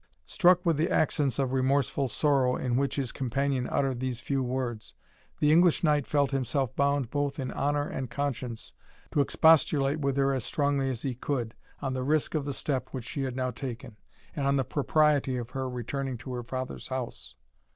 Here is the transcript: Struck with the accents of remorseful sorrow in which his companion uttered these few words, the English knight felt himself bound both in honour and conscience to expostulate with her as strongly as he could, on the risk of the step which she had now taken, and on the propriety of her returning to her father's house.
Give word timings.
Struck 0.25 0.65
with 0.65 0.77
the 0.77 0.89
accents 0.89 1.37
of 1.37 1.53
remorseful 1.53 2.07
sorrow 2.07 2.55
in 2.55 2.75
which 2.75 2.95
his 2.95 3.11
companion 3.11 3.67
uttered 3.69 3.99
these 3.99 4.19
few 4.19 4.41
words, 4.41 4.95
the 5.39 5.51
English 5.51 5.83
knight 5.83 6.07
felt 6.07 6.31
himself 6.31 6.75
bound 6.75 7.11
both 7.11 7.37
in 7.37 7.51
honour 7.51 7.87
and 7.87 8.09
conscience 8.09 8.73
to 9.11 9.21
expostulate 9.21 9.99
with 9.99 10.17
her 10.17 10.33
as 10.33 10.43
strongly 10.43 10.89
as 10.89 11.03
he 11.03 11.13
could, 11.13 11.53
on 11.83 11.93
the 11.93 12.01
risk 12.03 12.33
of 12.33 12.45
the 12.45 12.51
step 12.53 12.89
which 12.89 13.05
she 13.05 13.21
had 13.21 13.35
now 13.35 13.51
taken, 13.51 13.95
and 14.35 14.47
on 14.47 14.55
the 14.55 14.63
propriety 14.65 15.37
of 15.37 15.51
her 15.51 15.69
returning 15.69 16.17
to 16.17 16.33
her 16.33 16.41
father's 16.43 16.87
house. 16.87 17.35